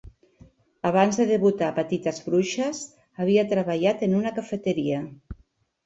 Abans 0.89 1.19
de 1.21 1.27
debutar 1.33 1.67
a 1.67 1.75
"Petites 1.81 2.23
bruixes", 2.31 2.83
havia 3.23 3.47
treballat 3.55 4.05
en 4.11 4.21
una 4.25 4.37
cafeteria. 4.43 5.09